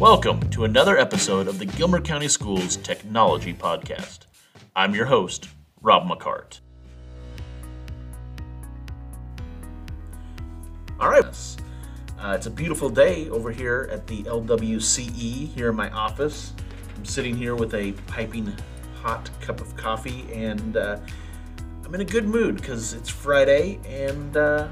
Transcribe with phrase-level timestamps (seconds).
[0.00, 4.20] Welcome to another episode of the Gilmer County Schools Technology Podcast.
[4.74, 5.50] I'm your host,
[5.82, 6.60] Rob McCart.
[10.98, 11.26] All right.
[12.18, 16.54] Uh, it's a beautiful day over here at the LWCE here in my office.
[16.96, 18.54] I'm sitting here with a piping
[19.02, 20.98] hot cup of coffee and uh,
[21.84, 24.66] I'm in a good mood because it's Friday and uh,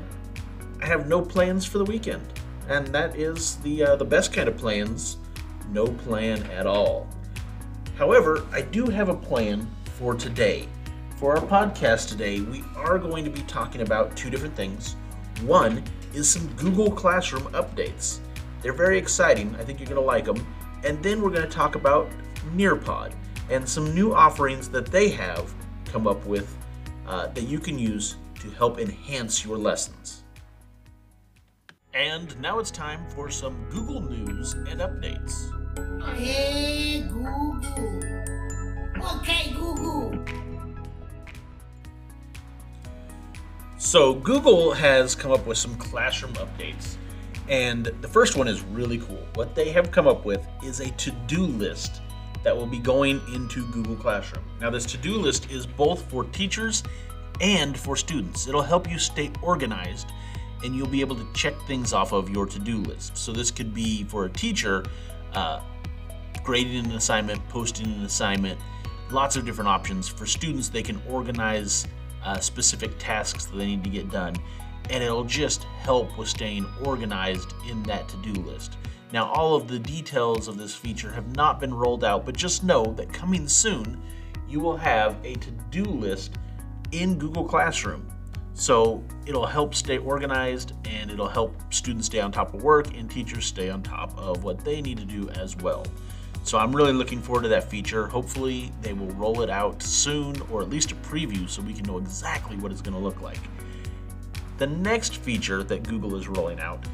[0.81, 2.23] I have no plans for the weekend.
[2.69, 5.17] And that is the, uh, the best kind of plans
[5.73, 7.07] no plan at all.
[7.97, 9.69] However, I do have a plan
[9.99, 10.69] for today.
[11.17, 14.95] For our podcast today, we are going to be talking about two different things.
[15.43, 15.83] One
[16.15, 18.21] is some Google Classroom updates.
[18.63, 19.55] They're very exciting.
[19.57, 20.47] I think you're going to like them.
[20.85, 22.09] And then we're going to talk about
[22.55, 23.15] Nearpod
[23.51, 25.53] and some new offerings that they have
[25.87, 26.57] come up with
[27.07, 30.23] uh, that you can use to help enhance your lessons.
[31.95, 35.51] And now it's time for some Google news and updates.
[36.17, 38.03] Hey Google.
[39.17, 40.25] Okay, Google.
[43.77, 46.97] So, Google has come up with some classroom updates.
[47.49, 49.25] And the first one is really cool.
[49.35, 52.03] What they have come up with is a to do list
[52.43, 54.45] that will be going into Google Classroom.
[54.61, 56.83] Now, this to do list is both for teachers
[57.41, 58.49] and for students.
[58.49, 60.09] It'll help you stay organized
[60.65, 63.17] and you'll be able to check things off of your to do list.
[63.17, 64.85] So, this could be for a teacher
[65.35, 65.61] uh,
[66.43, 68.59] grading an assignment, posting an assignment,
[69.11, 70.09] lots of different options.
[70.09, 71.87] For students, they can organize
[72.25, 74.37] uh, specific tasks that they need to get done,
[74.91, 78.77] and it'll just help with staying organized in that to do list.
[79.13, 82.63] Now, all of the details of this feature have not been rolled out, but just
[82.63, 84.03] know that coming soon,
[84.49, 86.33] you will have a to do list
[86.93, 88.07] in Google Classroom.
[88.59, 93.09] So it'll help stay organized and it'll help students stay on top of work and
[93.09, 95.87] teachers stay on top of what they need to do as well.
[96.43, 98.09] So I'm really looking forward to that feature.
[98.09, 101.85] Hopefully, they will roll it out soon or at least a preview so we can
[101.85, 103.39] know exactly what it's going to look like.
[104.57, 106.85] The next feature that Google is rolling out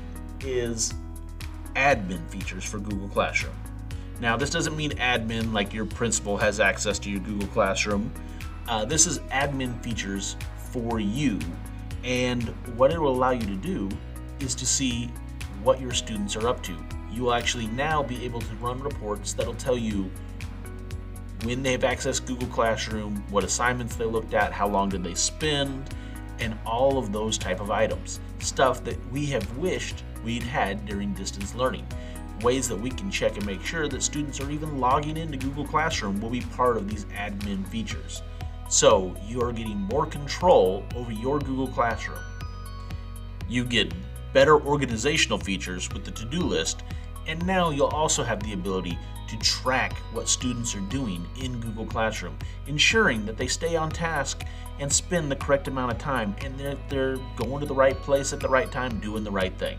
[0.40, 0.92] is
[1.76, 3.54] admin features for Google Classroom.
[4.20, 8.12] Now, this doesn't mean admin like your principal has access to your Google Classroom.
[8.68, 10.36] Uh, this is admin features
[10.74, 11.38] for you,
[12.02, 12.42] and
[12.76, 13.88] what it will allow you to do
[14.40, 15.06] is to see
[15.62, 16.76] what your students are up to
[17.14, 20.10] you will actually now be able to run reports that'll tell you
[21.44, 25.94] when they've accessed Google Classroom, what assignments they looked at, how long did they spend,
[26.40, 28.18] and all of those type of items.
[28.38, 31.86] Stuff that we have wished we'd had during distance learning.
[32.40, 35.66] Ways that we can check and make sure that students are even logging into Google
[35.66, 38.22] Classroom will be part of these admin features.
[38.74, 42.18] So you are getting more control over your Google Classroom.
[43.48, 43.94] You get
[44.32, 46.82] better organizational features with the to-do list
[47.28, 48.98] and now you'll also have the ability
[49.28, 52.36] to track what students are doing in Google Classroom,
[52.66, 54.42] ensuring that they stay on task
[54.80, 58.32] and spend the correct amount of time and they're, they're going to the right place
[58.32, 59.78] at the right time, doing the right thing.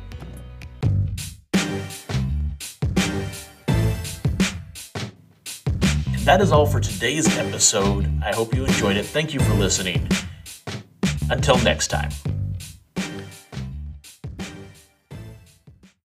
[6.26, 8.12] That is all for today's episode.
[8.24, 9.06] I hope you enjoyed it.
[9.06, 10.08] Thank you for listening.
[11.30, 12.10] Until next time.